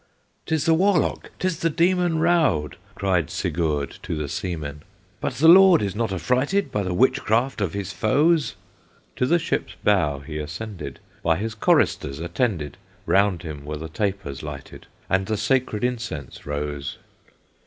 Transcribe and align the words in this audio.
"'Tis 0.47 0.65
the 0.65 0.73
warlock! 0.73 1.29
'tis 1.37 1.59
the 1.59 1.69
demon 1.69 2.17
Raud!" 2.17 2.75
cried 2.95 3.29
Sigurd 3.29 3.99
to 4.01 4.15
the 4.17 4.27
seamen; 4.27 4.81
"But 5.19 5.33
the 5.35 5.47
Lord 5.47 5.83
is 5.83 5.95
not 5.95 6.11
affrighted 6.11 6.71
By 6.71 6.81
the 6.81 6.93
witchcraft 6.95 7.61
of 7.61 7.73
his 7.75 7.93
foes." 7.93 8.55
To 9.17 9.27
the 9.27 9.37
ship's 9.37 9.75
bow 9.83 10.17
he 10.17 10.39
ascended, 10.39 10.99
By 11.21 11.35
his 11.37 11.53
choristers 11.53 12.17
attended, 12.19 12.77
Round 13.05 13.43
him 13.43 13.63
were 13.63 13.77
the 13.77 13.89
tapers 13.89 14.41
lighted, 14.41 14.87
And 15.07 15.27
the 15.27 15.37
sacred 15.37 15.83
incense 15.83 16.47
rose. 16.47 16.97